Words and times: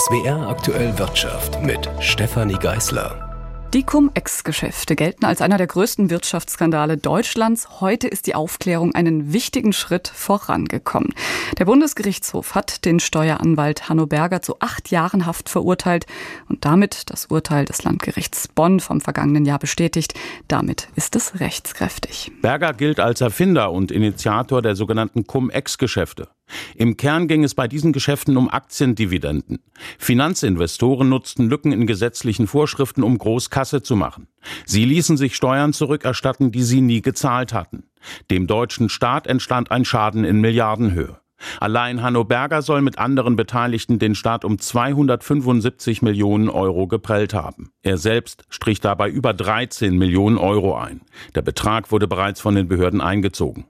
SWR 0.00 0.48
aktuell 0.48 0.98
Wirtschaft 0.98 1.62
mit 1.62 1.86
Stefanie 2.00 2.54
Geißler. 2.58 3.68
Die 3.74 3.82
Cum-Ex-Geschäfte 3.82 4.96
gelten 4.96 5.26
als 5.26 5.42
einer 5.42 5.58
der 5.58 5.66
größten 5.66 6.08
Wirtschaftsskandale 6.08 6.96
Deutschlands. 6.96 7.82
Heute 7.82 8.08
ist 8.08 8.26
die 8.26 8.34
Aufklärung 8.34 8.94
einen 8.94 9.34
wichtigen 9.34 9.74
Schritt 9.74 10.08
vorangekommen. 10.08 11.12
Der 11.58 11.66
Bundesgerichtshof 11.66 12.54
hat 12.54 12.86
den 12.86 12.98
Steueranwalt 12.98 13.90
Hanno 13.90 14.06
Berger 14.06 14.40
zu 14.40 14.58
acht 14.60 14.90
Jahren 14.90 15.26
Haft 15.26 15.50
verurteilt 15.50 16.06
und 16.48 16.64
damit 16.64 17.10
das 17.10 17.26
Urteil 17.26 17.66
des 17.66 17.84
Landgerichts 17.84 18.48
Bonn 18.48 18.80
vom 18.80 19.02
vergangenen 19.02 19.44
Jahr 19.44 19.58
bestätigt. 19.58 20.14
Damit 20.48 20.88
ist 20.96 21.14
es 21.14 21.40
rechtskräftig. 21.40 22.32
Berger 22.40 22.72
gilt 22.72 23.00
als 23.00 23.20
Erfinder 23.20 23.70
und 23.70 23.92
Initiator 23.92 24.62
der 24.62 24.76
sogenannten 24.76 25.26
Cum-Ex-Geschäfte. 25.26 26.28
Im 26.74 26.96
Kern 26.96 27.28
ging 27.28 27.44
es 27.44 27.54
bei 27.54 27.68
diesen 27.68 27.92
Geschäften 27.92 28.36
um 28.36 28.50
Aktiendividenden. 28.50 29.60
Finanzinvestoren 29.98 31.08
nutzten 31.08 31.48
Lücken 31.48 31.72
in 31.72 31.86
gesetzlichen 31.86 32.46
Vorschriften, 32.46 33.02
um 33.02 33.18
Großkasse 33.18 33.82
zu 33.82 33.96
machen. 33.96 34.28
Sie 34.64 34.84
ließen 34.84 35.16
sich 35.16 35.36
Steuern 35.36 35.72
zurückerstatten, 35.72 36.52
die 36.52 36.62
sie 36.62 36.80
nie 36.80 37.02
gezahlt 37.02 37.52
hatten. 37.52 37.84
Dem 38.30 38.46
deutschen 38.46 38.88
Staat 38.88 39.26
entstand 39.26 39.70
ein 39.70 39.84
Schaden 39.84 40.24
in 40.24 40.40
Milliardenhöhe. 40.40 41.20
Allein 41.58 42.02
Hanno 42.02 42.24
Berger 42.24 42.62
soll 42.62 42.82
mit 42.82 42.98
anderen 42.98 43.36
Beteiligten 43.36 43.98
den 43.98 44.14
Staat 44.14 44.44
um 44.44 44.58
275 44.58 46.02
Millionen 46.02 46.48
Euro 46.48 46.86
geprellt 46.86 47.34
haben. 47.34 47.70
Er 47.82 47.96
selbst 47.98 48.44
strich 48.50 48.80
dabei 48.80 49.08
über 49.08 49.32
13 49.32 49.96
Millionen 49.96 50.38
Euro 50.38 50.76
ein. 50.76 51.00
Der 51.34 51.42
Betrag 51.42 51.90
wurde 51.92 52.08
bereits 52.08 52.40
von 52.40 52.54
den 52.54 52.68
Behörden 52.68 53.00
eingezogen. 53.00 53.64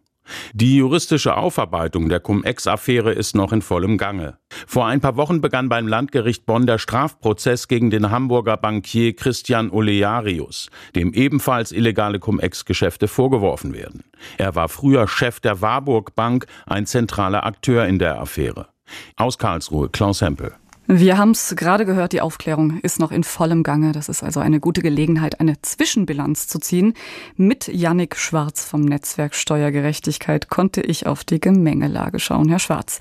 Die 0.52 0.76
juristische 0.76 1.36
Aufarbeitung 1.36 2.08
der 2.08 2.20
Cum-Ex-Affäre 2.20 3.12
ist 3.12 3.34
noch 3.34 3.52
in 3.52 3.62
vollem 3.62 3.98
Gange. 3.98 4.38
Vor 4.66 4.86
ein 4.86 5.00
paar 5.00 5.16
Wochen 5.16 5.40
begann 5.40 5.68
beim 5.68 5.88
Landgericht 5.88 6.46
Bonn 6.46 6.66
der 6.66 6.78
Strafprozess 6.78 7.68
gegen 7.68 7.90
den 7.90 8.10
Hamburger 8.10 8.56
Bankier 8.56 9.14
Christian 9.14 9.70
Olearius, 9.70 10.70
dem 10.94 11.12
ebenfalls 11.12 11.72
illegale 11.72 12.18
Cum-Ex-Geschäfte 12.18 13.08
vorgeworfen 13.08 13.74
werden. 13.74 14.04
Er 14.38 14.54
war 14.54 14.68
früher 14.68 15.08
Chef 15.08 15.40
der 15.40 15.60
Warburg 15.60 16.14
Bank, 16.14 16.46
ein 16.66 16.86
zentraler 16.86 17.44
Akteur 17.44 17.86
in 17.86 17.98
der 17.98 18.20
Affäre. 18.20 18.68
Aus 19.16 19.38
Karlsruhe, 19.38 19.88
Klaus 19.88 20.20
Hempel. 20.20 20.52
Wir 20.92 21.18
haben 21.18 21.30
es 21.30 21.54
gerade 21.54 21.86
gehört, 21.86 22.12
die 22.12 22.20
Aufklärung 22.20 22.80
ist 22.80 22.98
noch 22.98 23.12
in 23.12 23.22
vollem 23.22 23.62
Gange. 23.62 23.92
Das 23.92 24.08
ist 24.08 24.24
also 24.24 24.40
eine 24.40 24.58
gute 24.58 24.82
Gelegenheit, 24.82 25.38
eine 25.38 25.62
Zwischenbilanz 25.62 26.48
zu 26.48 26.58
ziehen. 26.58 26.94
Mit 27.36 27.68
Yannick 27.68 28.16
Schwarz 28.16 28.64
vom 28.64 28.80
Netzwerk 28.80 29.36
Steuergerechtigkeit 29.36 30.48
konnte 30.48 30.80
ich 30.80 31.06
auf 31.06 31.22
die 31.22 31.38
Gemengelage 31.38 32.18
schauen. 32.18 32.48
Herr 32.48 32.58
Schwarz, 32.58 32.98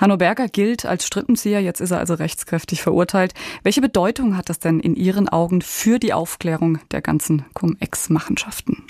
Hanno 0.00 0.16
Berger 0.16 0.48
gilt 0.48 0.86
als 0.86 1.06
Strippenzieher, 1.06 1.60
jetzt 1.60 1.82
ist 1.82 1.90
er 1.90 1.98
also 1.98 2.14
rechtskräftig 2.14 2.80
verurteilt. 2.80 3.34
Welche 3.62 3.82
Bedeutung 3.82 4.38
hat 4.38 4.48
das 4.48 4.58
denn 4.58 4.80
in 4.80 4.96
Ihren 4.96 5.28
Augen 5.28 5.60
für 5.60 5.98
die 5.98 6.14
Aufklärung 6.14 6.78
der 6.90 7.02
ganzen 7.02 7.44
Cum-Ex-Machenschaften? 7.52 8.82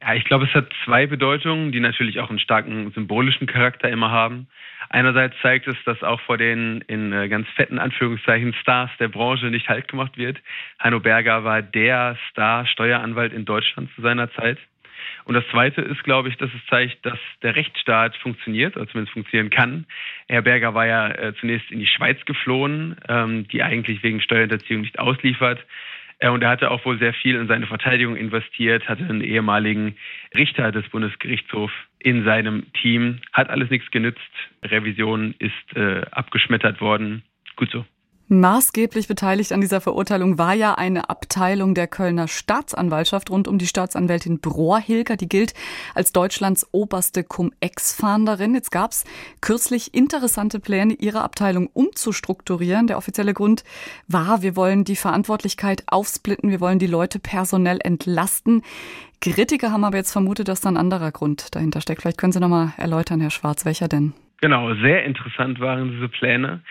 Ja, 0.00 0.14
ich 0.14 0.24
glaube, 0.24 0.44
es 0.44 0.54
hat 0.54 0.72
zwei 0.84 1.06
Bedeutungen, 1.06 1.72
die 1.72 1.80
natürlich 1.80 2.20
auch 2.20 2.30
einen 2.30 2.38
starken 2.38 2.90
symbolischen 2.92 3.46
Charakter 3.46 3.88
immer 3.88 4.10
haben. 4.10 4.46
Einerseits 4.90 5.34
zeigt 5.42 5.66
es, 5.66 5.76
dass 5.84 6.02
auch 6.02 6.20
vor 6.20 6.38
den 6.38 6.82
in 6.86 7.12
äh, 7.12 7.28
ganz 7.28 7.48
fetten 7.56 7.78
Anführungszeichen 7.78 8.54
Stars 8.54 8.90
der 9.00 9.08
Branche 9.08 9.46
nicht 9.46 9.68
halt 9.68 9.88
gemacht 9.88 10.16
wird. 10.16 10.38
Heino 10.82 11.00
Berger 11.00 11.44
war 11.44 11.62
der 11.62 12.16
Star-Steueranwalt 12.30 13.32
in 13.32 13.44
Deutschland 13.44 13.90
zu 13.94 14.02
seiner 14.02 14.32
Zeit. 14.32 14.58
Und 15.24 15.34
das 15.34 15.44
Zweite 15.50 15.82
ist, 15.82 16.02
glaube 16.04 16.28
ich, 16.28 16.36
dass 16.36 16.50
es 16.54 16.66
zeigt, 16.70 17.04
dass 17.04 17.18
der 17.42 17.54
Rechtsstaat 17.54 18.16
funktioniert, 18.16 18.76
oder 18.76 18.88
zumindest 18.88 19.12
funktionieren 19.12 19.50
kann. 19.50 19.84
Herr 20.28 20.42
Berger 20.42 20.74
war 20.74 20.86
ja 20.86 21.08
äh, 21.08 21.34
zunächst 21.38 21.70
in 21.70 21.80
die 21.80 21.86
Schweiz 21.86 22.24
geflohen, 22.24 22.96
ähm, 23.08 23.46
die 23.48 23.62
eigentlich 23.62 24.02
wegen 24.02 24.20
Steuerhinterziehung 24.20 24.82
nicht 24.82 24.98
ausliefert. 24.98 25.64
Äh, 26.18 26.28
und 26.30 26.42
er 26.42 26.50
hatte 26.50 26.70
auch 26.70 26.84
wohl 26.84 26.98
sehr 26.98 27.14
viel 27.14 27.36
in 27.36 27.48
seine 27.48 27.66
Verteidigung 27.66 28.16
investiert, 28.16 28.88
hatte 28.88 29.04
einen 29.04 29.22
ehemaligen 29.22 29.96
Richter 30.36 30.72
des 30.72 30.88
Bundesgerichtshofs 30.88 31.74
in 31.98 32.24
seinem 32.24 32.72
Team. 32.72 33.20
Hat 33.32 33.50
alles 33.50 33.70
nichts 33.70 33.90
genützt. 33.90 34.20
Revision 34.64 35.34
ist 35.38 35.76
äh, 35.76 36.02
abgeschmettert 36.10 36.80
worden. 36.80 37.22
Gut 37.56 37.70
so. 37.70 37.84
Maßgeblich 38.30 39.08
beteiligt 39.08 39.52
an 39.52 39.62
dieser 39.62 39.80
Verurteilung 39.80 40.36
war 40.36 40.52
ja 40.52 40.74
eine 40.74 41.08
Abteilung 41.08 41.74
der 41.74 41.86
Kölner 41.86 42.28
Staatsanwaltschaft 42.28 43.30
rund 43.30 43.48
um 43.48 43.56
die 43.56 43.66
Staatsanwältin 43.66 44.38
Brohr-Hilger. 44.40 45.16
Die 45.16 45.30
gilt 45.30 45.54
als 45.94 46.12
Deutschlands 46.12 46.68
oberste 46.72 47.24
Cum-Ex-Fahnderin. 47.24 48.54
Jetzt 48.54 48.70
gab 48.70 48.90
es 48.90 49.04
kürzlich 49.40 49.94
interessante 49.94 50.60
Pläne, 50.60 50.92
ihre 50.92 51.22
Abteilung 51.22 51.70
umzustrukturieren. 51.72 52.86
Der 52.86 52.98
offizielle 52.98 53.32
Grund 53.32 53.64
war, 54.08 54.42
wir 54.42 54.56
wollen 54.56 54.84
die 54.84 54.96
Verantwortlichkeit 54.96 55.84
aufsplitten, 55.86 56.50
wir 56.50 56.60
wollen 56.60 56.78
die 56.78 56.86
Leute 56.86 57.18
personell 57.18 57.78
entlasten. 57.82 58.62
Kritiker 59.22 59.72
haben 59.72 59.84
aber 59.84 59.96
jetzt 59.96 60.12
vermutet, 60.12 60.48
dass 60.48 60.60
da 60.60 60.68
ein 60.68 60.76
anderer 60.76 61.12
Grund 61.12 61.54
dahinter 61.54 61.80
steckt. 61.80 62.02
Vielleicht 62.02 62.18
können 62.18 62.32
Sie 62.32 62.40
noch 62.40 62.48
mal 62.48 62.74
erläutern, 62.76 63.22
Herr 63.22 63.30
Schwarz, 63.30 63.64
welcher 63.64 63.88
denn? 63.88 64.12
Genau, 64.42 64.74
sehr 64.74 65.04
interessant 65.04 65.60
waren 65.60 65.90
diese 65.92 66.08
Pläne. 66.10 66.62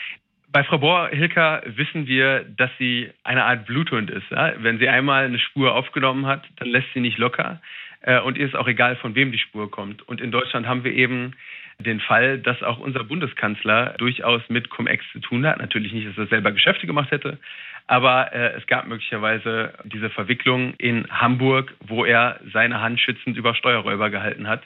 Bei 0.49 0.63
Frau 0.63 0.77
Bohr-Hilker 0.77 1.63
wissen 1.65 2.07
wir, 2.07 2.45
dass 2.45 2.71
sie 2.79 3.09
eine 3.23 3.43
Art 3.43 3.65
Bluthund 3.65 4.09
ist. 4.09 4.29
Ja? 4.31 4.53
Wenn 4.57 4.79
sie 4.79 4.87
einmal 4.87 5.25
eine 5.25 5.39
Spur 5.39 5.75
aufgenommen 5.75 6.25
hat, 6.25 6.43
dann 6.57 6.69
lässt 6.69 6.87
sie 6.93 7.01
nicht 7.01 7.17
locker. 7.17 7.61
Äh, 8.01 8.21
und 8.21 8.37
ihr 8.37 8.45
ist 8.45 8.55
auch 8.55 8.67
egal, 8.67 8.95
von 8.95 9.15
wem 9.15 9.31
die 9.31 9.39
Spur 9.39 9.69
kommt. 9.69 10.07
Und 10.07 10.21
in 10.21 10.31
Deutschland 10.31 10.65
haben 10.65 10.83
wir 10.83 10.93
eben 10.93 11.33
den 11.79 11.99
Fall, 11.99 12.39
dass 12.39 12.63
auch 12.63 12.79
unser 12.79 13.03
Bundeskanzler 13.03 13.95
durchaus 13.97 14.41
mit 14.49 14.69
Cum-Ex 14.69 15.03
zu 15.11 15.19
tun 15.19 15.45
hat. 15.45 15.59
Natürlich 15.59 15.93
nicht, 15.93 16.07
dass 16.07 16.17
er 16.17 16.27
selber 16.27 16.51
Geschäfte 16.51 16.87
gemacht 16.87 17.11
hätte, 17.11 17.37
aber 17.85 18.33
äh, 18.33 18.53
es 18.57 18.65
gab 18.67 18.87
möglicherweise 18.87 19.73
diese 19.83 20.09
Verwicklung 20.09 20.73
in 20.77 21.07
Hamburg, 21.09 21.73
wo 21.85 22.03
er 22.03 22.39
seine 22.51 22.81
Hand 22.81 22.99
schützend 22.99 23.37
über 23.37 23.53
Steuerräuber 23.53 24.09
gehalten 24.09 24.47
hat. 24.47 24.63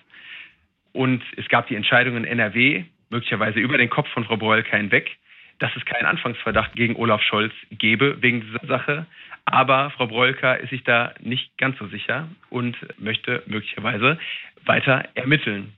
Und 0.94 1.24
es 1.38 1.48
gab 1.50 1.68
die 1.68 1.76
Entscheidung 1.76 2.18
in 2.18 2.26
NRW, 2.26 2.86
möglicherweise 3.10 3.60
über 3.60 3.78
den 3.78 3.90
Kopf 3.90 4.10
von 4.10 4.24
Frau 4.24 4.38
Breulke 4.38 4.76
hinweg, 4.76 5.18
dass 5.62 5.72
es 5.76 5.86
keinen 5.86 6.08
Anfangsverdacht 6.08 6.74
gegen 6.74 6.96
Olaf 6.96 7.22
Scholz 7.22 7.54
gebe 7.70 8.22
wegen 8.22 8.42
dieser 8.42 8.66
Sache. 8.66 9.06
Aber 9.46 9.92
Frau 9.92 10.08
Breulka 10.08 10.56
ist 10.56 10.72
sich 10.72 10.84
da 10.84 11.14
nicht 11.22 11.56
ganz 11.58 11.78
so 11.78 11.88
sicher 11.88 12.28
und 12.50 12.76
möchte 12.98 13.44
möglicherweise 13.46 14.18
weiter 14.66 15.06
ermitteln. 15.14 15.74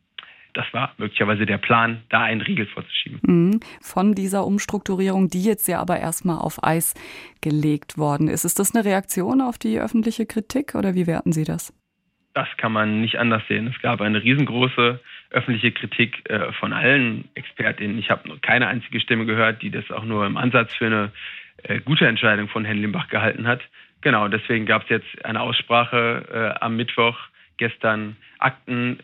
Das 0.54 0.66
war 0.72 0.94
möglicherweise 0.98 1.46
der 1.46 1.58
Plan, 1.58 2.04
da 2.10 2.22
einen 2.22 2.42
Riegel 2.42 2.68
vorzuschieben. 2.68 3.20
Mhm. 3.24 3.60
Von 3.82 4.14
dieser 4.14 4.46
Umstrukturierung, 4.46 5.28
die 5.28 5.44
jetzt 5.44 5.68
ja 5.68 5.80
aber 5.80 6.00
erstmal 6.00 6.38
auf 6.38 6.64
Eis 6.64 6.94
gelegt 7.42 7.98
worden 7.98 8.30
ist. 8.30 8.46
Ist 8.46 8.60
das 8.60 8.74
eine 8.74 8.86
Reaktion 8.86 9.42
auf 9.42 9.58
die 9.58 9.80
öffentliche 9.80 10.26
Kritik 10.26 10.76
oder 10.76 10.96
wie 10.96 11.08
werten 11.08 11.34
Sie 11.34 11.44
das? 11.44 11.74
Das 12.36 12.48
kann 12.58 12.72
man 12.72 13.02
nicht 13.02 13.18
anders 13.18 13.44
sehen. 13.48 13.68
Es 13.68 13.82
gab 13.82 14.00
eine 14.00 14.24
riesengroße 14.24 15.00
öffentliche 15.34 15.72
Kritik 15.72 16.30
äh, 16.30 16.52
von 16.54 16.74
allen 16.74 17.28
Expertinnen. 17.36 17.98
Ich 17.98 18.10
habe 18.10 18.38
keine 18.40 18.68
einzige 18.68 19.00
Stimme 19.00 19.26
gehört, 19.26 19.62
die 19.62 19.72
das 19.72 19.90
auch 19.92 20.06
nur 20.06 20.26
im 20.26 20.38
Ansatz 20.38 20.74
für 20.76 20.86
eine 20.86 21.12
äh, 21.64 21.80
gute 21.80 22.08
Entscheidung 22.08 22.48
von 22.48 22.66
Herrn 22.66 22.78
Limbach 22.78 23.10
gehalten 23.10 23.48
hat. 23.48 23.62
Genau, 24.02 24.28
deswegen 24.28 24.66
gab 24.66 24.84
es 24.84 24.90
jetzt 24.90 25.26
eine 25.26 25.42
Aussprache 25.42 26.26
äh, 26.60 26.64
am 26.64 26.76
Mittwoch, 26.76 27.18
gestern 27.58 28.16
Akten 28.40 29.00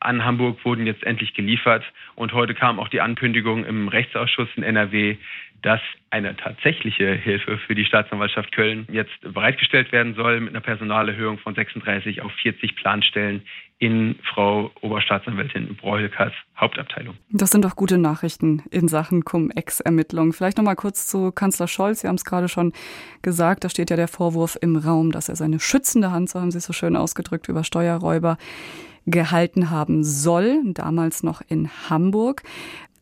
an 0.00 0.24
Hamburg 0.24 0.64
wurden 0.64 0.86
jetzt 0.86 1.04
endlich 1.04 1.32
geliefert 1.32 1.84
und 2.16 2.32
heute 2.32 2.54
kam 2.54 2.80
auch 2.80 2.88
die 2.88 3.00
Ankündigung 3.00 3.64
im 3.64 3.88
Rechtsausschuss 3.88 4.48
in 4.56 4.62
NRW, 4.62 5.16
dass 5.62 5.80
eine 6.10 6.36
tatsächliche 6.36 7.14
Hilfe 7.14 7.58
für 7.58 7.74
die 7.74 7.84
Staatsanwaltschaft 7.84 8.52
Köln 8.52 8.86
jetzt 8.90 9.18
bereitgestellt 9.22 9.92
werden 9.92 10.14
soll 10.14 10.40
mit 10.40 10.50
einer 10.50 10.60
Personalerhöhung 10.60 11.38
von 11.38 11.54
36 11.54 12.20
auf 12.20 12.32
40 12.42 12.76
Planstellen 12.76 13.42
in 13.78 14.16
Frau 14.32 14.70
Oberstaatsanwältin 14.80 15.74
Breuelkas 15.74 16.32
Hauptabteilung. 16.56 17.16
Das 17.30 17.50
sind 17.50 17.64
doch 17.64 17.74
gute 17.74 17.98
Nachrichten 17.98 18.62
in 18.70 18.86
Sachen 18.86 19.24
Cum-Ex-Ermittlungen. 19.24 20.32
Vielleicht 20.32 20.58
noch 20.58 20.64
mal 20.64 20.76
kurz 20.76 21.08
zu 21.08 21.32
Kanzler 21.32 21.66
Scholz. 21.66 22.02
Sie 22.02 22.08
haben 22.08 22.14
es 22.14 22.24
gerade 22.24 22.48
schon 22.48 22.72
gesagt, 23.22 23.64
da 23.64 23.68
steht 23.68 23.90
ja 23.90 23.96
der 23.96 24.06
Vorwurf 24.06 24.56
im 24.60 24.76
Raum, 24.76 25.10
dass 25.10 25.28
er 25.28 25.34
seine 25.34 25.58
schützende 25.58 26.12
Hand, 26.12 26.28
so 26.28 26.40
haben 26.40 26.52
Sie 26.52 26.58
es 26.58 26.64
so 26.64 26.72
schön 26.72 26.94
ausgedrückt, 26.94 27.48
über 27.48 27.64
Steuerräuber 27.64 28.38
gehalten 29.06 29.70
haben 29.70 30.04
soll, 30.04 30.60
damals 30.64 31.24
noch 31.24 31.42
in 31.48 31.68
Hamburg. 31.90 32.42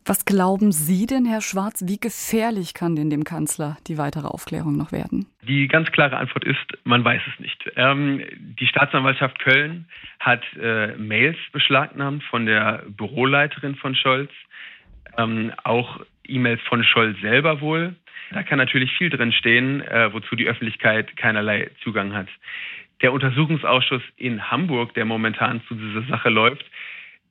Was 0.03 0.25
glauben 0.25 0.71
Sie 0.71 1.05
denn, 1.05 1.25
Herr 1.25 1.41
Schwarz, 1.41 1.83
wie 1.85 1.99
gefährlich 1.99 2.73
kann 2.73 2.95
denn 2.95 3.11
dem 3.11 3.23
Kanzler 3.23 3.77
die 3.87 3.99
weitere 3.99 4.27
Aufklärung 4.27 4.75
noch 4.75 4.91
werden? 4.91 5.27
Die 5.47 5.67
ganz 5.67 5.91
klare 5.91 6.17
Antwort 6.17 6.43
ist, 6.43 6.65
man 6.83 7.05
weiß 7.05 7.21
es 7.31 7.39
nicht. 7.39 7.71
Ähm, 7.75 8.23
die 8.59 8.65
Staatsanwaltschaft 8.65 9.37
Köln 9.39 9.85
hat 10.19 10.41
äh, 10.59 10.95
Mails 10.97 11.37
beschlagnahmt 11.51 12.23
von 12.23 12.47
der 12.47 12.83
Büroleiterin 12.89 13.75
von 13.75 13.93
Scholz, 13.93 14.31
ähm, 15.17 15.51
auch 15.63 15.99
E-Mails 16.27 16.61
von 16.67 16.83
Scholz 16.83 17.19
selber 17.21 17.61
wohl. 17.61 17.95
Da 18.31 18.41
kann 18.41 18.57
natürlich 18.57 18.91
viel 18.97 19.11
drin 19.11 19.31
stehen, 19.31 19.81
äh, 19.81 20.11
wozu 20.11 20.35
die 20.35 20.47
Öffentlichkeit 20.47 21.15
keinerlei 21.15 21.69
Zugang 21.83 22.13
hat. 22.13 22.27
Der 23.01 23.13
Untersuchungsausschuss 23.13 24.03
in 24.17 24.49
Hamburg, 24.49 24.93
der 24.95 25.05
momentan 25.05 25.61
zu 25.67 25.75
dieser 25.75 26.03
Sache 26.07 26.29
läuft, 26.29 26.65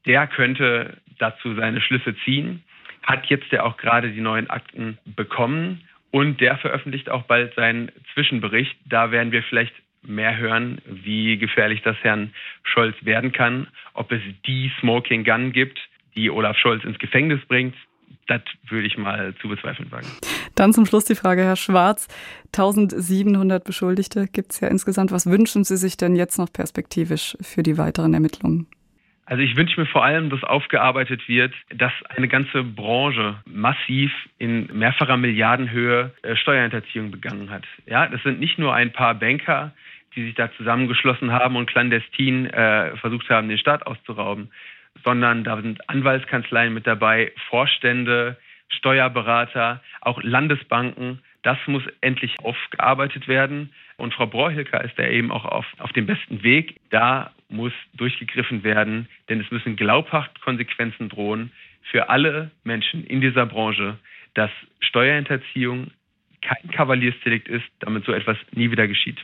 der 0.06 0.26
könnte 0.26 0.99
dazu 1.19 1.55
seine 1.55 1.81
Schlüsse 1.81 2.14
ziehen, 2.25 2.62
hat 3.02 3.26
jetzt 3.26 3.50
ja 3.52 3.64
auch 3.64 3.76
gerade 3.76 4.11
die 4.11 4.20
neuen 4.20 4.50
Akten 4.50 4.99
bekommen 5.05 5.82
Und 6.11 6.41
der 6.41 6.58
veröffentlicht 6.58 7.08
auch 7.08 7.23
bald 7.23 7.55
seinen 7.55 7.93
Zwischenbericht. 8.14 8.76
Da 8.85 9.12
werden 9.12 9.32
wir 9.32 9.43
vielleicht 9.44 9.75
mehr 10.02 10.37
hören, 10.37 10.81
wie 10.87 11.37
gefährlich 11.38 11.82
das 11.82 11.97
Herrn 12.02 12.32
Scholz 12.62 12.97
werden 13.02 13.32
kann, 13.32 13.69
ob 13.94 14.11
es 14.12 14.23
die 14.47 14.73
Smoking 14.81 15.25
Gun 15.25 15.52
gibt, 15.52 15.79
die 16.17 16.31
Olaf 16.31 16.56
Scholz 16.56 16.82
ins 16.85 16.99
Gefängnis 16.99 17.41
bringt. 17.46 17.76
Das 18.26 18.41
würde 18.69 18.87
ich 18.87 18.96
mal 18.96 19.35
zu 19.41 19.49
bezweifeln 19.49 19.91
wagen. 19.93 20.06
Dann 20.55 20.73
zum 20.73 20.87
Schluss 20.87 21.05
die 21.05 21.14
Frage, 21.14 21.43
Herr 21.43 21.56
Schwarz. 21.56 22.08
1700 22.46 23.62
Beschuldigte 23.62 24.26
gibt 24.26 24.53
es 24.53 24.61
ja 24.61 24.69
insgesamt. 24.69 25.12
Was 25.12 25.26
wünschen 25.26 25.64
Sie 25.64 25.76
sich 25.76 25.96
denn 25.96 26.17
jetzt 26.17 26.38
noch 26.38 26.53
perspektivisch 26.53 27.37
für 27.41 27.62
die 27.62 27.79
weiteren 27.79 28.14
Ermittlungen? 28.14 28.67
Also 29.31 29.44
ich 29.44 29.55
wünsche 29.55 29.79
mir 29.79 29.87
vor 29.87 30.05
allem, 30.05 30.29
dass 30.29 30.43
aufgearbeitet 30.43 31.29
wird, 31.29 31.55
dass 31.73 31.93
eine 32.17 32.27
ganze 32.27 32.65
Branche 32.65 33.37
massiv 33.47 34.11
in 34.38 34.67
mehrfacher 34.77 35.17
Milliardenhöhe 35.17 36.11
äh, 36.23 36.35
Steuerhinterziehung 36.35 37.12
begangen 37.12 37.49
hat. 37.49 37.62
Ja, 37.87 38.09
das 38.09 38.21
sind 38.25 38.41
nicht 38.41 38.59
nur 38.59 38.75
ein 38.75 38.93
paar 38.93 39.15
Banker, 39.15 39.71
die 40.17 40.25
sich 40.25 40.35
da 40.35 40.50
zusammengeschlossen 40.56 41.31
haben 41.31 41.55
und 41.55 41.71
clandestin 41.71 42.47
äh, 42.47 42.97
versucht 42.97 43.31
haben, 43.31 43.49
den 43.49 43.59
Staat 43.59 43.87
auszurauben, 43.87 44.50
sondern 45.05 45.44
da 45.44 45.62
sind 45.62 45.88
Anwaltskanzleien 45.88 46.75
mit 46.75 46.88
dabei, 46.88 47.31
Vorstände, 47.49 48.37
Steuerberater, 48.69 49.81
auch 50.00 50.21
Landesbanken. 50.25 51.21
Das 51.42 51.58
muss 51.66 51.82
endlich 52.00 52.38
aufgearbeitet 52.40 53.28
werden. 53.28 53.72
Und 53.96 54.14
Frau 54.14 54.26
Brohilker 54.26 54.84
ist 54.84 54.98
da 54.98 55.06
eben 55.06 55.31
auch 55.31 55.44
auf, 55.44 55.66
auf 55.78 55.92
dem 55.92 56.06
besten 56.06 56.42
Weg. 56.42 56.76
Da 56.90 57.32
muss 57.48 57.72
durchgegriffen 57.94 58.62
werden, 58.62 59.08
denn 59.28 59.40
es 59.40 59.50
müssen 59.50 59.76
glaubhaft 59.76 60.40
Konsequenzen 60.40 61.08
drohen 61.08 61.52
für 61.90 62.08
alle 62.08 62.50
Menschen 62.64 63.04
in 63.04 63.20
dieser 63.20 63.46
Branche, 63.46 63.98
dass 64.34 64.50
Steuerhinterziehung 64.81 65.90
kein 66.42 66.70
Kavaliersdelikt 66.70 67.48
ist, 67.48 67.64
damit 67.81 68.04
so 68.04 68.12
etwas 68.12 68.36
nie 68.52 68.70
wieder 68.70 68.86
geschieht. 68.86 69.19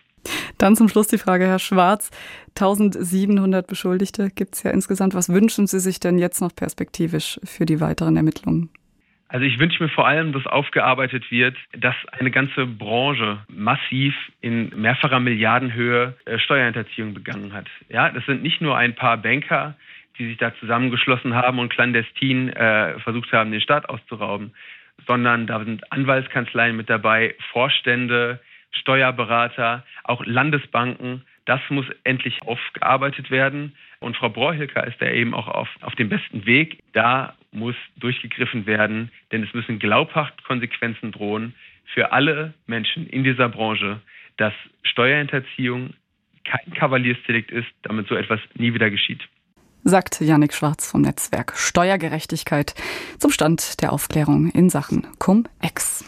Dann 0.59 0.75
zum 0.75 0.89
Schluss 0.89 1.07
die 1.07 1.19
Frage, 1.19 1.47
Herr 1.47 1.59
Schwarz. 1.59 2.11
1700 2.59 3.67
Beschuldigte 3.67 4.31
gibt 4.31 4.55
es 4.55 4.63
ja 4.63 4.71
insgesamt. 4.71 5.15
Was 5.15 5.29
wünschen 5.29 5.67
Sie 5.67 5.81
sich 5.81 6.01
denn 6.01 6.19
jetzt 6.19 6.41
noch 6.41 6.55
perspektivisch 6.55 7.39
für 7.45 7.67
die 7.67 7.81
weiteren 7.81 8.17
Ermittlungen? 8.17 8.71
Also 9.29 9.45
ich 9.45 9.59
wünsche 9.59 9.83
mir 9.83 9.89
vor 9.89 10.07
allem, 10.07 10.33
dass 10.33 10.47
aufgearbeitet 10.47 11.31
wird, 11.31 11.57
dass 11.73 11.97
eine 12.13 12.31
ganze 12.31 12.65
Branche 12.67 13.39
massiv 13.49 14.15
in 14.41 14.71
mehrfacher 14.81 15.19
Milliardenhöhe 15.19 16.15
äh, 16.27 16.39
Steuerhinterziehung 16.39 17.13
begangen 17.13 17.53
hat. 17.53 17.67
Ja, 17.89 18.11
das 18.11 18.25
sind 18.27 18.43
nicht 18.43 18.61
nur 18.61 18.77
ein 18.77 18.95
paar 18.95 19.17
Banker, 19.17 19.75
die 20.19 20.27
sich 20.29 20.37
da 20.37 20.55
zusammengeschlossen 20.57 21.35
haben 21.35 21.59
und 21.59 21.71
clandestin 21.71 22.51
äh, 22.51 22.99
versucht 23.01 23.33
haben, 23.33 23.51
den 23.51 23.61
Staat 23.61 23.89
auszurauben, 23.89 24.55
sondern 25.07 25.47
da 25.47 25.63
sind 25.65 25.93
Anwaltskanzleien 25.93 26.77
mit 26.77 26.89
dabei, 26.89 27.35
Vorstände, 27.53 28.41
Steuerberater, 28.71 29.85
auch 30.05 30.25
Landesbanken. 30.25 31.25
Das 31.47 31.61
muss 31.69 31.87
endlich 32.05 32.43
aufgearbeitet 32.43 33.31
werden. 33.31 33.75
Und 33.99 34.17
Frau 34.17 34.29
Brohilker 34.29 34.87
ist 34.87 35.01
da 35.01 35.07
eben 35.07 35.35
auch 35.35 35.49
auf, 35.49 35.69
auf 35.81 35.95
dem 35.95 36.09
besten 36.09 36.47
Weg. 36.47 36.79
Da 36.93 37.35
muss 37.57 37.75
durchgegriffen 37.97 38.67
werden, 38.67 39.11
denn 39.33 39.43
es 39.43 39.53
müssen 39.55 39.79
glaubhaft 39.79 40.45
Konsequenzen 40.45 41.13
drohen 41.13 41.55
für 41.95 42.13
alle 42.13 42.55
Menschen 42.67 43.07
in 43.07 43.25
dieser 43.25 43.49
Branche, 43.49 44.01
dass 44.37 44.53
Steuerhinterziehung 44.83 45.95
kein 46.45 46.75
Kavaliersdelikt 46.75 47.51
ist, 47.51 47.69
damit 47.83 48.09
so 48.09 48.15
etwas 48.15 48.41
nie 48.55 48.75
wieder 48.75 48.91
geschieht. 48.91 49.21
Sagt 49.83 50.21
Yannick 50.21 50.53
Schwarz 50.53 50.91
vom 50.91 51.03
Netzwerk 51.03 51.55
Steuergerechtigkeit 51.57 52.75
zum 53.19 53.31
Stand 53.31 53.81
der 53.83 53.93
Aufklärung 53.93 54.51
in 54.51 54.69
Sachen 54.69 55.07
Cum-Ex. 55.19 56.05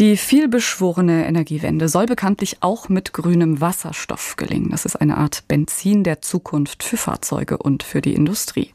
Die 0.00 0.16
vielbeschworene 0.16 1.26
Energiewende 1.26 1.86
soll 1.90 2.06
bekanntlich 2.06 2.56
auch 2.60 2.88
mit 2.88 3.12
grünem 3.12 3.60
Wasserstoff 3.60 4.36
gelingen. 4.36 4.70
Das 4.70 4.86
ist 4.86 4.96
eine 4.96 5.18
Art 5.18 5.46
Benzin 5.46 6.04
der 6.04 6.22
Zukunft 6.22 6.82
für 6.82 6.96
Fahrzeuge 6.96 7.58
und 7.58 7.82
für 7.82 8.00
die 8.00 8.14
Industrie. 8.14 8.72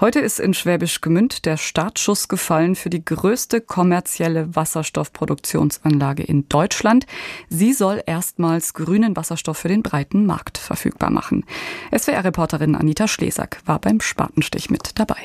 Heute 0.00 0.20
ist 0.20 0.38
in 0.38 0.52
Schwäbisch 0.52 1.00
Gemünd 1.00 1.46
der 1.46 1.56
Startschuss 1.56 2.28
gefallen 2.28 2.74
für 2.74 2.90
die 2.90 3.02
größte 3.02 3.62
kommerzielle 3.62 4.54
Wasserstoffproduktionsanlage 4.54 6.24
in 6.24 6.46
Deutschland. 6.50 7.06
Sie 7.48 7.72
soll 7.72 8.02
erstmals 8.04 8.74
grünen 8.74 9.16
Wasserstoff 9.16 9.56
für 9.56 9.68
den 9.68 9.82
breiten 9.82 10.26
Markt 10.26 10.58
verfügbar 10.58 11.08
machen. 11.08 11.46
SWR-Reporterin 11.90 12.74
Anita 12.74 13.08
Schlesack 13.08 13.62
war 13.64 13.78
beim 13.78 14.02
Spatenstich 14.02 14.68
mit 14.68 14.90
dabei. 14.98 15.16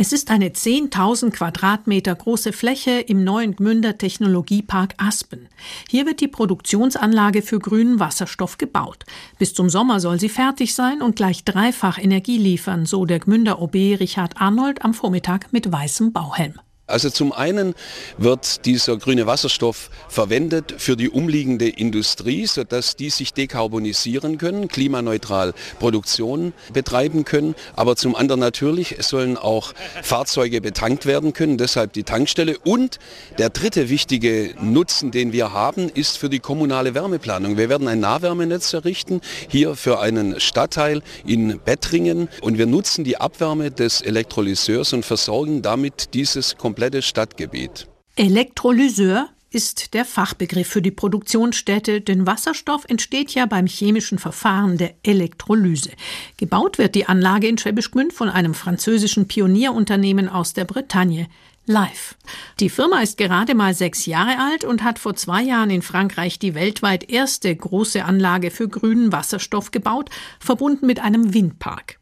Es 0.00 0.12
ist 0.12 0.30
eine 0.30 0.50
10.000 0.50 1.32
Quadratmeter 1.32 2.14
große 2.14 2.52
Fläche 2.52 3.00
im 3.00 3.24
neuen 3.24 3.56
Gmünder 3.56 3.98
Technologiepark 3.98 4.94
Aspen. 4.96 5.48
Hier 5.90 6.06
wird 6.06 6.20
die 6.20 6.28
Produktionsanlage 6.28 7.42
für 7.42 7.58
grünen 7.58 7.98
Wasserstoff 7.98 8.58
gebaut. 8.58 9.04
Bis 9.40 9.54
zum 9.54 9.68
Sommer 9.68 9.98
soll 9.98 10.20
sie 10.20 10.28
fertig 10.28 10.76
sein 10.76 11.02
und 11.02 11.16
gleich 11.16 11.42
dreifach 11.42 11.98
Energie 11.98 12.38
liefern, 12.38 12.86
so 12.86 13.06
der 13.06 13.18
Gmünder 13.18 13.60
OB 13.60 13.74
Richard 13.74 14.40
Arnold 14.40 14.84
am 14.84 14.94
Vormittag 14.94 15.52
mit 15.52 15.72
weißem 15.72 16.12
Bauhelm. 16.12 16.60
Also 16.88 17.10
zum 17.10 17.32
einen 17.32 17.74
wird 18.16 18.64
dieser 18.64 18.96
grüne 18.96 19.26
Wasserstoff 19.26 19.90
verwendet 20.08 20.74
für 20.78 20.96
die 20.96 21.10
umliegende 21.10 21.68
Industrie, 21.68 22.46
sodass 22.46 22.96
die 22.96 23.10
sich 23.10 23.34
dekarbonisieren 23.34 24.38
können, 24.38 24.68
klimaneutral 24.68 25.52
Produktion 25.80 26.54
betreiben 26.72 27.26
können. 27.26 27.54
Aber 27.76 27.94
zum 27.94 28.16
anderen 28.16 28.40
natürlich 28.40 28.96
sollen 29.00 29.36
auch 29.36 29.74
Fahrzeuge 30.02 30.62
betankt 30.62 31.04
werden 31.04 31.34
können, 31.34 31.58
deshalb 31.58 31.92
die 31.92 32.04
Tankstelle. 32.04 32.56
Und 32.64 32.98
der 33.36 33.50
dritte 33.50 33.90
wichtige 33.90 34.54
Nutzen, 34.58 35.10
den 35.10 35.32
wir 35.32 35.52
haben, 35.52 35.90
ist 35.90 36.16
für 36.16 36.30
die 36.30 36.40
kommunale 36.40 36.94
Wärmeplanung. 36.94 37.58
Wir 37.58 37.68
werden 37.68 37.86
ein 37.86 38.00
Nahwärmenetz 38.00 38.72
errichten, 38.72 39.20
hier 39.48 39.76
für 39.76 40.00
einen 40.00 40.40
Stadtteil 40.40 41.02
in 41.26 41.60
Bettringen. 41.62 42.30
Und 42.40 42.56
wir 42.56 42.66
nutzen 42.66 43.04
die 43.04 43.18
Abwärme 43.18 43.70
des 43.70 44.00
Elektrolyseurs 44.00 44.94
und 44.94 45.04
versorgen 45.04 45.60
damit 45.60 46.14
dieses 46.14 46.56
komplette 46.56 46.77
komplette 46.78 47.02
Stadtgebiet. 47.02 47.88
Elektrolyseur 48.14 49.28
ist 49.50 49.94
der 49.94 50.04
Fachbegriff 50.04 50.68
für 50.68 50.80
die 50.80 50.92
Produktionsstätte, 50.92 52.00
denn 52.00 52.24
Wasserstoff 52.24 52.84
entsteht 52.84 53.34
ja 53.34 53.46
beim 53.46 53.66
chemischen 53.66 54.20
Verfahren 54.20 54.78
der 54.78 54.94
Elektrolyse. 55.02 55.90
Gebaut 56.36 56.78
wird 56.78 56.94
die 56.94 57.06
Anlage 57.06 57.48
in 57.48 57.58
Schwäbisch 57.58 57.90
Gmünd 57.90 58.12
von 58.12 58.28
einem 58.28 58.54
französischen 58.54 59.26
Pionierunternehmen 59.26 60.28
aus 60.28 60.52
der 60.52 60.66
Bretagne, 60.66 61.26
Live. 61.66 62.14
Die 62.60 62.70
Firma 62.70 63.00
ist 63.00 63.18
gerade 63.18 63.56
mal 63.56 63.74
sechs 63.74 64.06
Jahre 64.06 64.38
alt 64.38 64.62
und 64.62 64.84
hat 64.84 65.00
vor 65.00 65.16
zwei 65.16 65.42
Jahren 65.42 65.70
in 65.70 65.82
Frankreich 65.82 66.38
die 66.38 66.54
weltweit 66.54 67.10
erste 67.10 67.56
große 67.56 68.04
Anlage 68.04 68.52
für 68.52 68.68
grünen 68.68 69.10
Wasserstoff 69.10 69.72
gebaut, 69.72 70.10
verbunden 70.38 70.86
mit 70.86 71.00
einem 71.00 71.34
Windpark. 71.34 71.98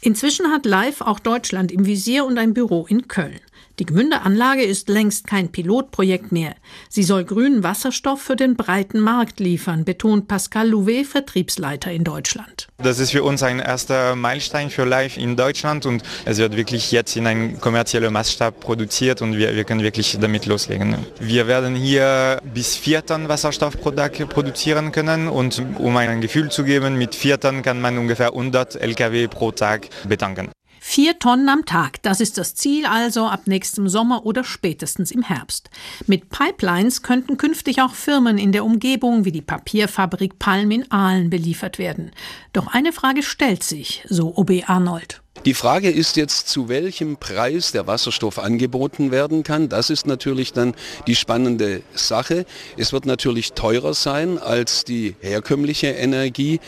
Inzwischen 0.00 0.50
hat 0.50 0.64
Live 0.64 1.02
auch 1.02 1.20
Deutschland 1.20 1.72
im 1.72 1.84
Visier 1.84 2.24
und 2.24 2.38
ein 2.38 2.54
Büro 2.54 2.86
in 2.86 3.06
Köln. 3.06 3.40
Die 3.80 3.86
Gmünderanlage 3.86 4.62
ist 4.62 4.88
längst 4.88 5.26
kein 5.26 5.50
Pilotprojekt 5.50 6.30
mehr. 6.30 6.54
Sie 6.88 7.02
soll 7.02 7.24
grünen 7.24 7.64
Wasserstoff 7.64 8.22
für 8.22 8.36
den 8.36 8.54
breiten 8.54 9.00
Markt 9.00 9.40
liefern, 9.40 9.84
betont 9.84 10.28
Pascal 10.28 10.68
Louvet, 10.68 11.08
Vertriebsleiter 11.08 11.90
in 11.90 12.04
Deutschland. 12.04 12.68
Das 12.78 13.00
ist 13.00 13.10
für 13.10 13.24
uns 13.24 13.42
ein 13.42 13.58
erster 13.58 14.14
Meilenstein 14.14 14.70
für 14.70 14.84
Live 14.84 15.16
in 15.16 15.34
Deutschland 15.34 15.86
und 15.86 16.04
es 16.24 16.38
wird 16.38 16.56
wirklich 16.56 16.92
jetzt 16.92 17.16
in 17.16 17.26
einem 17.26 17.60
kommerziellen 17.60 18.12
Maßstab 18.12 18.60
produziert 18.60 19.22
und 19.22 19.36
wir, 19.36 19.56
wir 19.56 19.64
können 19.64 19.82
wirklich 19.82 20.18
damit 20.20 20.46
loslegen. 20.46 20.96
Wir 21.18 21.48
werden 21.48 21.74
hier 21.74 22.40
bis 22.54 22.76
vier 22.76 23.04
Tonnen 23.04 23.28
Wasserstoff 23.28 23.80
pro 23.80 23.90
Tag 23.90 24.28
produzieren 24.28 24.92
können 24.92 25.26
und 25.26 25.60
um 25.78 25.96
ein 25.96 26.20
Gefühl 26.20 26.48
zu 26.48 26.62
geben, 26.62 26.96
mit 26.96 27.16
vier 27.16 27.40
Tonnen 27.40 27.62
kann 27.62 27.80
man 27.80 27.98
ungefähr 27.98 28.28
100 28.28 28.76
Lkw 28.76 29.26
pro 29.26 29.50
Tag 29.50 29.88
betanken. 30.08 30.50
Vier 30.86 31.18
Tonnen 31.18 31.48
am 31.48 31.64
Tag, 31.64 32.02
das 32.02 32.20
ist 32.20 32.36
das 32.36 32.54
Ziel 32.54 32.84
also 32.84 33.26
ab 33.26 33.46
nächstem 33.46 33.88
Sommer 33.88 34.26
oder 34.26 34.44
spätestens 34.44 35.10
im 35.10 35.22
Herbst. 35.22 35.70
Mit 36.06 36.28
Pipelines 36.28 37.02
könnten 37.02 37.38
künftig 37.38 37.80
auch 37.80 37.94
Firmen 37.94 38.36
in 38.36 38.52
der 38.52 38.66
Umgebung 38.66 39.24
wie 39.24 39.32
die 39.32 39.40
Papierfabrik 39.40 40.38
Palm 40.38 40.70
in 40.70 40.88
Aalen 40.92 41.30
beliefert 41.30 41.78
werden. 41.78 42.12
Doch 42.52 42.68
eine 42.68 42.92
Frage 42.92 43.22
stellt 43.22 43.64
sich, 43.64 44.04
so 44.08 44.36
OB 44.36 44.68
Arnold. 44.68 45.23
Die 45.44 45.52
Frage 45.52 45.90
ist 45.90 46.16
jetzt, 46.16 46.48
zu 46.48 46.70
welchem 46.70 47.18
Preis 47.18 47.70
der 47.70 47.86
Wasserstoff 47.86 48.38
angeboten 48.38 49.10
werden 49.10 49.42
kann. 49.42 49.68
Das 49.68 49.90
ist 49.90 50.06
natürlich 50.06 50.54
dann 50.54 50.74
die 51.06 51.14
spannende 51.14 51.82
Sache. 51.92 52.46
Es 52.78 52.94
wird 52.94 53.04
natürlich 53.04 53.52
teurer 53.52 53.92
sein 53.92 54.38
als 54.38 54.84
die 54.84 55.16
herkömmliche 55.20 55.88
Energie. 55.88 56.60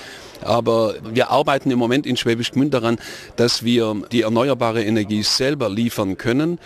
Aber 0.42 0.94
wir 1.10 1.30
arbeiten 1.30 1.70
im 1.70 1.78
Moment 1.78 2.04
in 2.04 2.18
Schwäbisch 2.18 2.52
Gmünd 2.52 2.74
daran, 2.74 2.98
dass 3.36 3.64
wir 3.64 3.96
die 4.12 4.20
erneuerbare 4.20 4.84
Energie 4.84 5.22
selber 5.22 5.70
liefern 5.70 6.18
können 6.18 6.58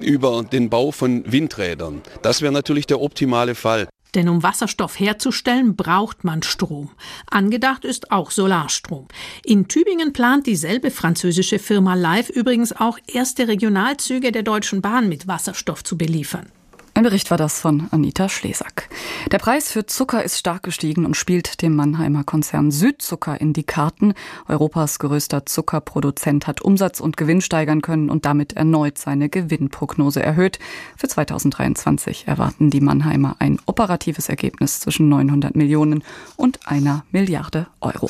über 0.00 0.42
den 0.42 0.68
Bau 0.68 0.90
von 0.90 1.24
Windrädern. 1.32 2.02
Das 2.20 2.42
wäre 2.42 2.52
natürlich 2.52 2.86
der 2.86 3.00
optimale 3.00 3.54
Fall. 3.54 3.88
Denn 4.14 4.28
um 4.28 4.42
Wasserstoff 4.42 4.98
herzustellen, 4.98 5.76
braucht 5.76 6.24
man 6.24 6.42
Strom. 6.42 6.90
Angedacht 7.30 7.84
ist 7.84 8.12
auch 8.12 8.30
Solarstrom. 8.30 9.08
In 9.44 9.68
Tübingen 9.68 10.12
plant 10.12 10.46
dieselbe 10.46 10.90
französische 10.90 11.58
Firma 11.58 11.94
Live 11.94 12.30
übrigens 12.30 12.72
auch 12.72 12.98
erste 13.06 13.48
Regionalzüge 13.48 14.32
der 14.32 14.42
Deutschen 14.42 14.82
Bahn 14.82 15.08
mit 15.08 15.26
Wasserstoff 15.26 15.82
zu 15.82 15.98
beliefern. 15.98 16.46
Ein 16.96 17.02
Bericht 17.02 17.32
war 17.32 17.38
das 17.38 17.60
von 17.60 17.88
Anita 17.90 18.28
Schlesack. 18.28 18.88
Der 19.32 19.38
Preis 19.38 19.68
für 19.68 19.84
Zucker 19.84 20.22
ist 20.22 20.38
stark 20.38 20.62
gestiegen 20.62 21.04
und 21.04 21.16
spielt 21.16 21.60
dem 21.60 21.74
Mannheimer 21.74 22.22
Konzern 22.22 22.70
Südzucker 22.70 23.40
in 23.40 23.52
die 23.52 23.64
Karten. 23.64 24.14
Europas 24.46 25.00
größter 25.00 25.44
Zuckerproduzent 25.44 26.46
hat 26.46 26.62
Umsatz 26.62 27.00
und 27.00 27.16
Gewinn 27.16 27.40
steigern 27.40 27.82
können 27.82 28.10
und 28.10 28.24
damit 28.24 28.52
erneut 28.52 28.96
seine 28.96 29.28
Gewinnprognose 29.28 30.22
erhöht. 30.22 30.60
Für 30.96 31.08
2023 31.08 32.28
erwarten 32.28 32.70
die 32.70 32.80
Mannheimer 32.80 33.34
ein 33.40 33.58
operatives 33.66 34.28
Ergebnis 34.28 34.78
zwischen 34.78 35.08
900 35.08 35.56
Millionen 35.56 36.04
und 36.36 36.60
einer 36.68 37.04
Milliarde 37.10 37.66
Euro. 37.80 38.08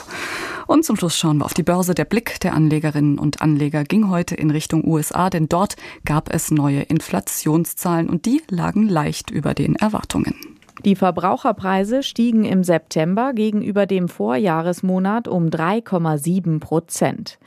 Und 0.66 0.84
zum 0.84 0.96
Schluss 0.96 1.18
schauen 1.18 1.38
wir 1.38 1.44
auf 1.44 1.54
die 1.54 1.62
Börse. 1.62 1.94
Der 1.94 2.04
Blick 2.04 2.40
der 2.40 2.54
Anlegerinnen 2.54 3.18
und 3.18 3.42
Anleger 3.42 3.84
ging 3.84 4.08
heute 4.08 4.34
in 4.34 4.50
Richtung 4.50 4.86
USA, 4.86 5.28
denn 5.30 5.48
dort 5.48 5.76
gab 6.04 6.32
es 6.32 6.50
neue 6.50 6.82
Inflationszahlen 6.82 8.08
und 8.08 8.24
die 8.26 8.42
lagen 8.48 8.73
leicht 8.82 9.30
über 9.30 9.54
den 9.54 9.76
Erwartungen. 9.76 10.53
Die 10.82 10.96
Verbraucherpreise 10.96 12.02
stiegen 12.02 12.44
im 12.44 12.64
September 12.64 13.32
gegenüber 13.32 13.86
dem 13.86 14.08
Vorjahresmonat 14.08 15.28
um 15.28 15.46
3,7 15.46 16.58
Prozent. 16.58 17.38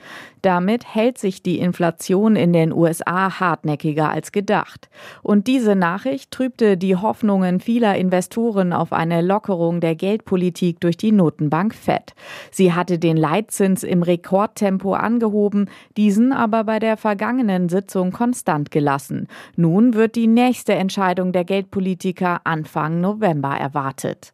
Damit 0.41 0.95
hält 0.95 1.17
sich 1.17 1.43
die 1.43 1.59
Inflation 1.59 2.35
in 2.35 2.53
den 2.53 2.71
USA 2.71 3.39
hartnäckiger 3.39 4.09
als 4.09 4.31
gedacht. 4.31 4.87
Und 5.21 5.47
diese 5.47 5.75
Nachricht 5.75 6.31
trübte 6.31 6.77
die 6.77 6.95
Hoffnungen 6.95 7.59
vieler 7.59 7.97
Investoren 7.97 8.71
auf 8.71 8.93
eine 8.93 9.21
Lockerung 9.21 9.81
der 9.81 9.95
Geldpolitik 9.95 10.79
durch 10.79 10.95
die 10.95 11.11
Notenbank 11.11 11.75
Fed. 11.75 12.13
Sie 12.49 12.71
hatte 12.71 12.97
den 12.99 13.17
Leitzins 13.17 13.83
im 13.83 14.03
Rekordtempo 14.03 14.93
angehoben, 14.93 15.69
diesen 15.97 16.31
aber 16.31 16.63
bei 16.63 16.79
der 16.79 16.97
vergangenen 16.97 17.67
Sitzung 17.67 18.11
konstant 18.11 18.71
gelassen. 18.71 19.27
Nun 19.55 19.95
wird 19.95 20.15
die 20.15 20.27
nächste 20.27 20.75
Entscheidung 20.75 21.33
der 21.33 21.43
Geldpolitiker 21.43 22.41
Anfang 22.45 23.01
November 23.17 23.49
erwartet. 23.57 24.33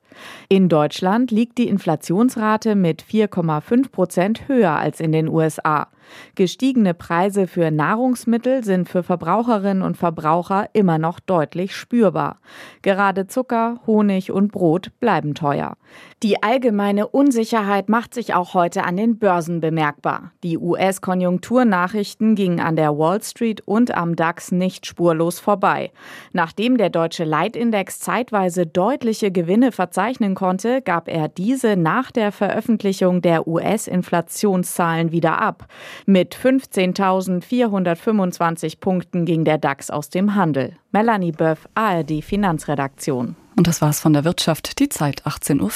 In 0.49 0.69
Deutschland 0.69 1.31
liegt 1.31 1.57
die 1.57 1.67
Inflationsrate 1.67 2.75
mit 2.75 3.03
4,5 3.03 3.91
Prozent 3.91 4.47
höher 4.47 4.71
als 4.71 4.99
in 4.99 5.11
den 5.11 5.27
USA. 5.27 5.87
Gestiegene 6.35 6.93
Preise 6.93 7.47
für 7.47 7.71
Nahrungsmittel 7.71 8.63
sind 8.63 8.89
für 8.89 9.03
Verbraucherinnen 9.03 9.83
und 9.83 9.97
Verbraucher 9.97 10.69
immer 10.73 10.97
noch 10.97 11.19
deutlich 11.19 11.75
spürbar. 11.75 12.39
Gerade 12.81 13.27
Zucker, 13.27 13.79
Honig 13.87 14.31
und 14.31 14.51
Brot 14.51 14.91
bleiben 14.99 15.33
teuer. 15.33 15.75
Die 16.21 16.41
allgemeine 16.41 17.07
Unsicherheit 17.07 17.89
macht 17.89 18.13
sich 18.13 18.33
auch 18.33 18.53
heute 18.53 18.83
an 18.83 18.97
den 18.97 19.17
Börsen 19.17 19.59
bemerkbar. 19.59 20.31
Die 20.43 20.57
US-Konjunkturnachrichten 20.57 22.35
gingen 22.35 22.59
an 22.59 22.75
der 22.75 22.97
Wall 22.97 23.21
Street 23.21 23.61
und 23.65 23.95
am 23.95 24.15
DAX 24.15 24.51
nicht 24.51 24.85
spurlos 24.85 25.39
vorbei. 25.39 25.91
Nachdem 26.31 26.77
der 26.77 26.89
deutsche 26.89 27.23
Leitindex 27.23 27.99
zeitweise 27.99 28.65
deutliche 28.73 29.31
Gewinne 29.31 29.71
verzeichnen 29.71 30.35
konnte, 30.35 30.81
gab 30.81 31.07
er 31.07 31.29
diese 31.29 31.77
nach 31.77 32.11
der 32.11 32.31
Veröffentlichung 32.31 33.21
der 33.21 33.47
US-Inflationszahlen 33.47 35.11
wieder 35.11 35.39
ab. 35.39 35.67
Mit 36.05 36.35
15.425 36.35 38.79
Punkten 38.79 39.25
ging 39.25 39.45
der 39.45 39.57
DAX 39.57 39.89
aus 39.89 40.09
dem 40.09 40.35
Handel. 40.35 40.75
Melanie 40.91 41.31
Böff, 41.31 41.67
ARD 41.75 42.23
Finanzredaktion. 42.23 43.35
Und 43.55 43.67
das 43.67 43.81
war's 43.81 43.99
von 43.99 44.13
der 44.13 44.23
Wirtschaft, 44.23 44.79
die 44.79 44.89
Zeit 44.89 45.21
18.40 45.23 45.61
Uhr. 45.61 45.69